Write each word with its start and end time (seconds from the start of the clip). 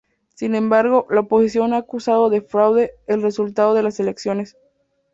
Sin 0.33 0.55
embargo, 0.55 1.05
la 1.11 1.19
oposición 1.19 1.73
ha 1.73 1.77
acusado 1.77 2.31
de 2.31 2.41
fraude 2.41 2.93
el 3.05 3.21
resultado 3.21 3.75
de 3.75 3.83
las 3.83 3.99
elecciones. 3.99 4.57